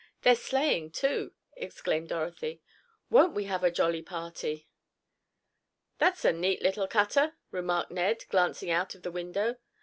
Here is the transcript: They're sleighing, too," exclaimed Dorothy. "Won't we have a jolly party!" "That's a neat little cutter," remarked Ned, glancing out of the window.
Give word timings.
They're 0.23 0.33
sleighing, 0.33 0.89
too," 0.89 1.33
exclaimed 1.55 2.09
Dorothy. 2.09 2.59
"Won't 3.11 3.35
we 3.35 3.43
have 3.43 3.63
a 3.63 3.69
jolly 3.69 4.01
party!" 4.01 4.67
"That's 5.99 6.25
a 6.25 6.33
neat 6.33 6.63
little 6.63 6.87
cutter," 6.87 7.35
remarked 7.51 7.91
Ned, 7.91 8.25
glancing 8.27 8.71
out 8.71 8.95
of 8.95 9.03
the 9.03 9.11
window. 9.11 9.57